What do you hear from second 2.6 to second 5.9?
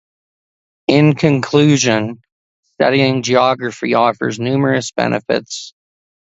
studying geography offers numerous benefits.